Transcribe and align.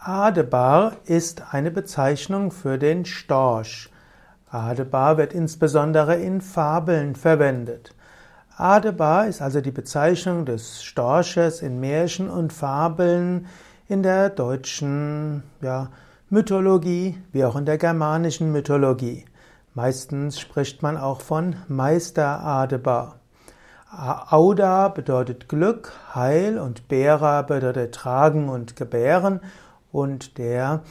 Adebar 0.00 0.92
ist 1.06 1.42
eine 1.52 1.72
Bezeichnung 1.72 2.52
für 2.52 2.78
den 2.78 3.04
Storch. 3.04 3.90
Adebar 4.48 5.18
wird 5.18 5.32
insbesondere 5.32 6.14
in 6.14 6.40
Fabeln 6.40 7.16
verwendet. 7.16 7.96
Adebar 8.56 9.26
ist 9.26 9.42
also 9.42 9.60
die 9.60 9.72
Bezeichnung 9.72 10.46
des 10.46 10.84
Storches 10.84 11.62
in 11.62 11.80
Märchen 11.80 12.30
und 12.30 12.52
Fabeln 12.52 13.46
in 13.88 14.04
der 14.04 14.30
deutschen 14.30 15.42
ja, 15.62 15.90
Mythologie 16.30 17.20
wie 17.32 17.44
auch 17.44 17.56
in 17.56 17.66
der 17.66 17.76
germanischen 17.76 18.52
Mythologie. 18.52 19.24
Meistens 19.74 20.38
spricht 20.38 20.80
man 20.80 20.96
auch 20.96 21.22
von 21.22 21.56
Meister 21.66 22.40
Adebar. 22.44 23.16
Auda 23.90 24.88
bedeutet 24.88 25.48
Glück, 25.48 25.92
Heil 26.14 26.58
und 26.58 26.86
Bera 26.86 27.42
bedeutet 27.42 27.96
Tragen 27.96 28.48
und 28.48 28.76
Gebären 28.76 29.40
und 29.92 30.38
der 30.38 30.82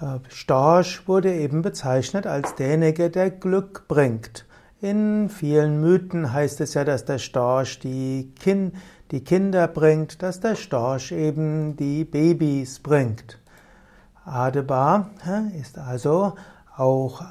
äh, 0.00 0.18
Storch 0.28 1.06
wurde 1.06 1.32
eben 1.34 1.62
bezeichnet 1.62 2.26
als 2.26 2.54
derjenige, 2.54 3.10
der 3.10 3.30
Glück 3.30 3.86
bringt. 3.88 4.46
In 4.80 5.28
vielen 5.28 5.80
Mythen 5.80 6.32
heißt 6.32 6.60
es 6.60 6.74
ja, 6.74 6.84
dass 6.84 7.04
der 7.04 7.18
Storch 7.18 7.78
die, 7.78 8.32
kind, 8.40 8.74
die 9.12 9.22
Kinder 9.22 9.68
bringt, 9.68 10.22
dass 10.22 10.40
der 10.40 10.56
Storch 10.56 11.12
eben 11.12 11.76
die 11.76 12.04
Babys 12.04 12.80
bringt. 12.80 13.38
Adebar 14.24 15.10
ist 15.58 15.78
also 15.78 16.34
auch 16.76 17.22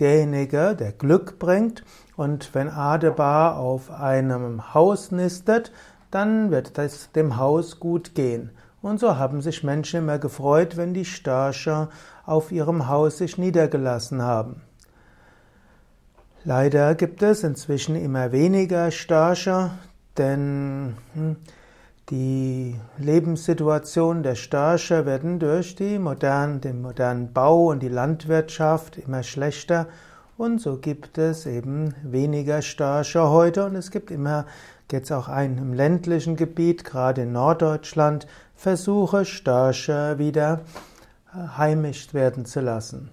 derjenige, 0.00 0.74
der 0.74 0.92
Glück 0.92 1.38
bringt. 1.38 1.82
Und 2.16 2.54
wenn 2.54 2.68
Adebar 2.68 3.56
auf 3.58 3.90
einem 3.90 4.74
Haus 4.74 5.10
nistet, 5.10 5.72
dann 6.10 6.50
wird 6.50 6.76
es 6.78 7.12
dem 7.12 7.36
Haus 7.36 7.80
gut 7.80 8.14
gehen. 8.14 8.50
Und 8.80 9.00
so 9.00 9.16
haben 9.16 9.40
sich 9.42 9.64
Menschen 9.64 10.00
immer 10.00 10.18
gefreut, 10.18 10.76
wenn 10.76 10.94
die 10.94 11.04
Störche 11.04 11.88
auf 12.24 12.52
ihrem 12.52 12.88
Haus 12.88 13.18
sich 13.18 13.38
niedergelassen 13.38 14.22
haben. 14.22 14.62
Leider 16.44 16.94
gibt 16.94 17.22
es 17.22 17.42
inzwischen 17.42 17.96
immer 17.96 18.30
weniger 18.32 18.90
Störche, 18.90 19.72
denn 20.16 20.96
hm, 21.14 21.36
die 22.10 22.76
Lebenssituation 22.96 24.22
der 24.22 24.36
Störche 24.36 25.04
werden 25.04 25.38
durch 25.38 25.76
modernen, 25.98 26.60
den 26.60 26.80
modernen 26.80 27.32
Bau 27.32 27.66
und 27.66 27.82
die 27.82 27.88
Landwirtschaft 27.88 28.96
immer 28.96 29.22
schlechter 29.22 29.88
und 30.38 30.60
so 30.60 30.76
gibt 30.76 31.18
es 31.18 31.46
eben 31.46 31.96
weniger 32.04 32.62
Störche 32.62 33.28
heute 33.28 33.66
und 33.66 33.74
es 33.74 33.90
gibt 33.90 34.12
immer, 34.12 34.46
jetzt 34.92 35.12
auch 35.12 35.28
ein 35.28 35.58
im 35.58 35.74
ländlichen 35.74 36.36
Gebiet, 36.36 36.84
gerade 36.84 37.22
in 37.22 37.32
Norddeutschland, 37.32 38.26
Versuche, 38.54 39.24
Störche 39.24 40.18
wieder 40.18 40.60
äh, 41.32 41.56
heimisch 41.56 42.14
werden 42.14 42.44
zu 42.44 42.60
lassen. 42.60 43.10